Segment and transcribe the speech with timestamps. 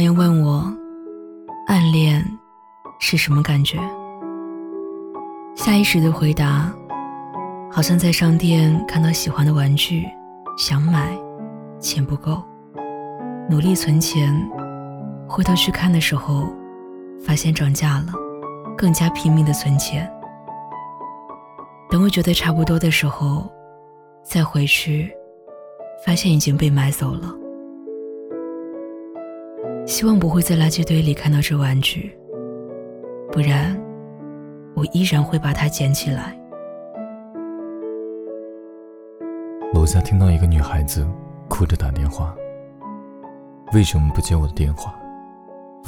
[0.00, 0.64] 朋友问我，
[1.66, 2.24] 暗恋
[2.98, 3.76] 是什么感觉？
[5.54, 6.72] 下意识的回答，
[7.70, 10.08] 好像在商店看到喜欢的玩具，
[10.56, 11.14] 想买，
[11.78, 12.42] 钱不够，
[13.50, 14.34] 努力存钱，
[15.28, 16.48] 回头去看的时候，
[17.22, 18.14] 发现涨价了，
[18.78, 20.10] 更加拼命的存钱。
[21.90, 23.52] 等我觉得差不多的时候，
[24.24, 25.12] 再回去，
[26.06, 27.34] 发现已经被买走了。
[29.90, 32.16] 希望不会在垃圾堆里看到这玩具，
[33.32, 33.76] 不然
[34.76, 36.32] 我依然会把它捡起来。
[39.74, 41.04] 楼下听到一个女孩子
[41.48, 42.32] 哭着打电话，
[43.72, 44.94] 为什么不接我的电话？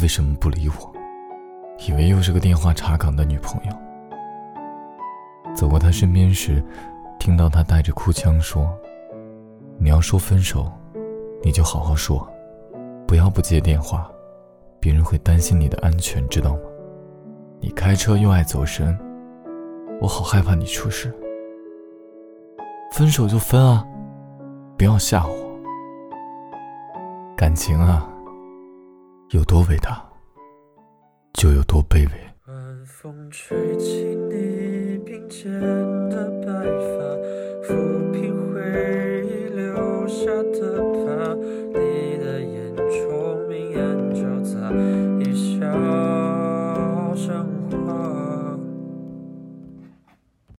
[0.01, 0.92] 为什么不理我？
[1.87, 3.73] 以为又是个电话查岗的女朋友。
[5.55, 6.61] 走过她身边时，
[7.20, 8.69] 听到她带着哭腔说
[9.78, 10.73] ：“你要说分手，
[11.45, 12.28] 你就好好说。”
[13.12, 14.10] 不要不接电话，
[14.80, 16.60] 别人会担心你的安全，知道吗？
[17.60, 18.98] 你开车又爱走神，
[20.00, 21.12] 我好害怕你出事。
[22.91, 23.86] 分手就分啊，
[24.78, 25.34] 不要吓我。
[27.36, 28.10] 感情啊，
[29.32, 30.02] 有多伟大，
[31.34, 32.12] 就有多卑微。
[32.47, 35.52] 晚风吹起你鬓间